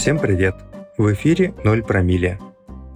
[0.00, 0.54] Всем привет!
[0.96, 2.38] В эфире 0 промилле.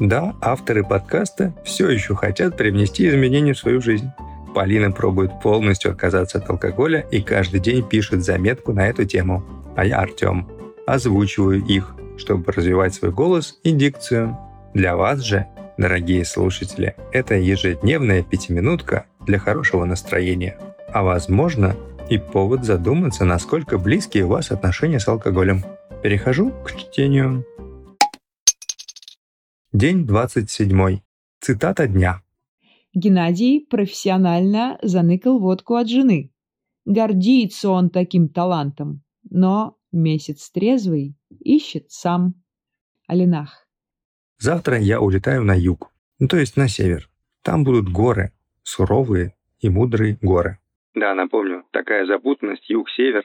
[0.00, 4.10] Да, авторы подкаста все еще хотят привнести изменения в свою жизнь.
[4.54, 9.44] Полина пробует полностью отказаться от алкоголя и каждый день пишет заметку на эту тему.
[9.76, 10.48] А я Артем.
[10.86, 14.38] Озвучиваю их, чтобы развивать свой голос и дикцию.
[14.72, 15.46] Для вас же,
[15.76, 20.56] дорогие слушатели, это ежедневная пятиминутка для хорошего настроения.
[20.90, 21.76] А возможно,
[22.08, 25.64] и повод задуматься, насколько близкие у вас отношения с алкоголем.
[26.04, 27.46] Перехожу к чтению.
[29.72, 31.00] День 27.
[31.40, 32.20] Цитата дня.
[32.92, 36.30] Геннадий профессионально заныкал водку от жены.
[36.84, 42.34] Гордится он таким талантом, но месяц трезвый ищет сам.
[43.08, 43.66] Алинах.
[44.36, 47.08] Завтра я улетаю на юг, ну, то есть на север.
[47.40, 50.58] Там будут горы, суровые и мудрые горы.
[50.94, 53.24] Да, напомню, такая запутанность юг-север,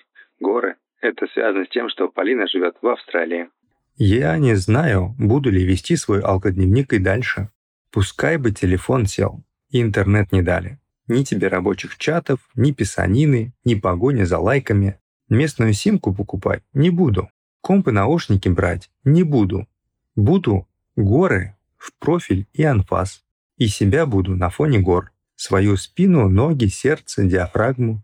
[1.39, 3.47] связано с тем, что Полина живет в Австралии.
[3.95, 7.49] Я не знаю, буду ли вести свой алкодневник и дальше.
[7.91, 10.79] Пускай бы телефон сел, и интернет не дали.
[11.07, 14.99] Ни тебе рабочих чатов, ни писанины, ни погони за лайками.
[15.29, 17.29] Местную симку покупать не буду.
[17.61, 19.67] Комп и наушники брать не буду.
[20.15, 23.23] Буду горы в профиль и анфас.
[23.57, 28.03] И себя буду на фоне гор свою спину, ноги, сердце, диафрагму.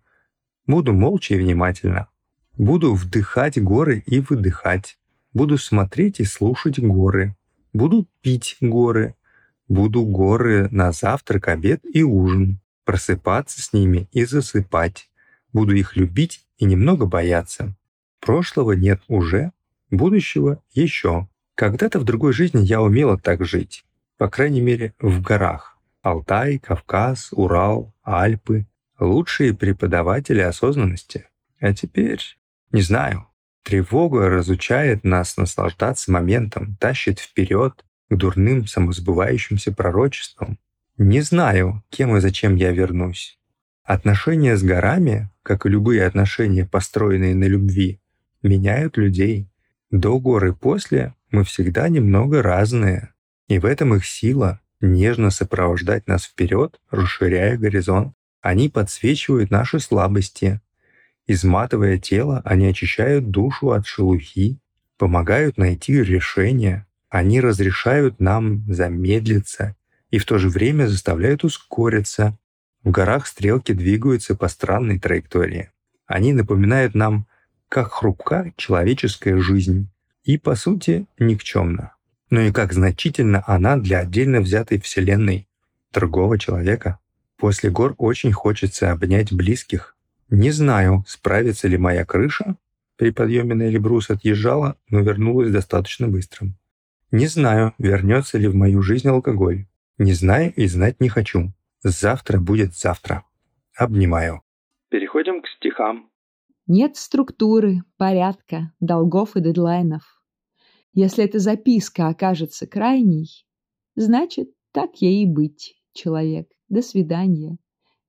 [0.67, 2.07] Буду молча и внимательно.
[2.57, 4.97] Буду вдыхать горы и выдыхать.
[5.33, 7.35] Буду смотреть и слушать горы.
[7.73, 9.15] Буду пить горы.
[9.67, 12.59] Буду горы на завтрак, обед и ужин.
[12.85, 15.09] Просыпаться с ними и засыпать.
[15.51, 17.75] Буду их любить и немного бояться.
[18.21, 19.51] Прошлого нет уже,
[19.91, 21.27] будущего еще.
[21.55, 23.85] Когда-то в другой жизни я умела так жить.
[24.17, 25.77] По крайней мере, в горах.
[26.01, 28.65] Алтай, Кавказ, Урал, Альпы—
[28.99, 31.27] лучшие преподаватели осознанности.
[31.59, 32.21] А теперь,
[32.75, 33.27] не знаю,
[33.63, 40.59] тревога разучает нас наслаждаться моментом, тащит вперед к дурным самосбывающимся пророчествам.
[40.97, 43.39] Не знаю, кем и зачем я вернусь.
[43.85, 48.01] Отношения с горами, как и любые отношения, построенные на любви,
[48.43, 49.49] меняют людей.
[49.89, 53.13] До горы после мы всегда немного разные.
[53.47, 58.13] И в этом их сила— нежно сопровождать нас вперед, расширяя горизонт.
[58.41, 60.59] Они подсвечивают наши слабости.
[61.27, 64.59] Изматывая тело, они очищают душу от шелухи,
[64.97, 66.85] помогают найти решение.
[67.09, 69.75] Они разрешают нам замедлиться
[70.11, 72.37] и в то же время заставляют ускориться.
[72.83, 75.71] В горах стрелки двигаются по странной траектории.
[76.05, 77.27] Они напоминают нам,
[77.69, 79.89] как хрупка человеческая жизнь
[80.23, 81.95] и, по сути, никчемна
[82.29, 85.47] но и как значительно она для отдельно взятой вселенной
[85.93, 86.99] другого человека.
[87.37, 89.94] После гор очень хочется обнять близких.
[90.29, 92.57] Не знаю, справится ли моя крыша.
[92.97, 96.47] При подъеме на Эльбрус отъезжала, но вернулась достаточно быстро.
[97.11, 99.67] Не знаю, вернется ли в мою жизнь алкоголь.
[99.97, 101.53] Не знаю и знать не хочу.
[101.83, 103.23] Завтра будет завтра.
[103.77, 104.41] Обнимаю.
[104.89, 106.09] Переходим к стихам.
[106.67, 110.01] Нет структуры, порядка, долгов и дедлайнов.
[110.93, 113.45] Если эта записка окажется крайней,
[113.95, 116.47] значит, так ей и быть, человек.
[116.69, 117.57] До свидания.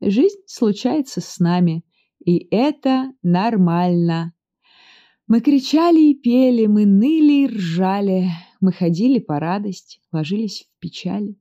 [0.00, 1.84] Жизнь случается с нами,
[2.26, 4.34] и это нормально.
[5.28, 8.28] Мы кричали и пели, мы ныли и ржали,
[8.60, 11.38] мы ходили по радости, ложились в печали.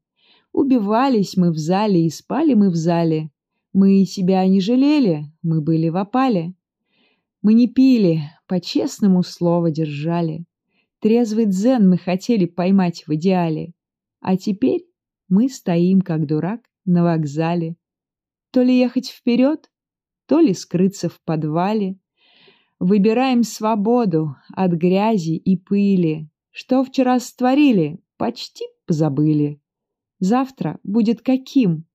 [0.54, 3.32] Убивались мы в зале и спали мы в зале.
[3.74, 6.54] Мы себя не жалели, мы были в опале.
[7.42, 10.46] Мы не пили, по-честному слово держали.
[11.00, 13.74] Трезвый дзен мы хотели поймать в идеале.
[14.22, 14.86] А теперь
[15.30, 17.76] мы стоим, как дурак, на вокзале.
[18.52, 19.70] То ли ехать вперед,
[20.28, 21.98] то ли скрыться в подвале.
[22.80, 26.30] Выбираем свободу от грязи и пыли.
[26.52, 29.62] Что вчера створили, почти позабыли.
[30.20, 31.86] Завтра будет каким?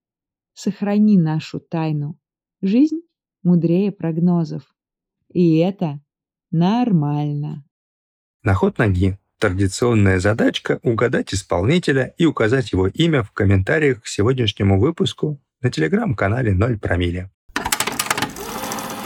[0.52, 2.18] Сохрани нашу тайну.
[2.60, 3.00] Жизнь
[3.42, 4.74] мудрее прогнозов.
[5.32, 6.00] И это
[6.50, 7.64] нормально.
[8.42, 14.78] На ход ноги традиционная задачка– угадать исполнителя и указать его имя в комментариях к сегодняшнему
[14.78, 17.30] выпуску на телеграм-канале «Ноль промилле».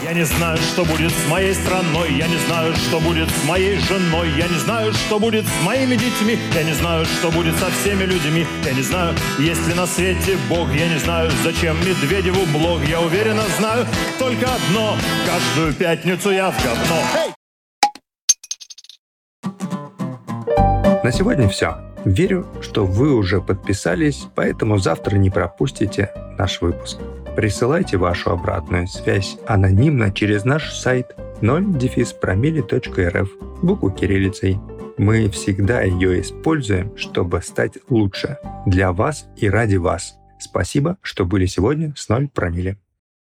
[0.05, 3.79] Я не знаю, что будет с моей страной, я не знаю, что будет с моей
[3.79, 7.71] женой, я не знаю, что будет с моими детьми, я не знаю, что будет со
[7.71, 12.45] всеми людьми, я не знаю, есть ли на свете Бог, я не знаю, зачем Медведеву
[12.53, 13.87] блог, я уверенно знаю
[14.19, 17.01] только одно, каждую пятницу я в говно.
[17.15, 17.33] Hey!
[21.03, 21.77] На сегодня все.
[22.05, 26.99] Верю, что вы уже подписались, поэтому завтра не пропустите наш выпуск.
[27.35, 31.73] Присылайте вашу обратную связь анонимно через наш сайт 0
[33.61, 34.57] букву кириллицей.
[34.97, 38.37] Мы всегда ее используем, чтобы стать лучше.
[38.65, 40.15] Для вас и ради вас.
[40.39, 42.77] Спасибо, что были сегодня с 0 промилле.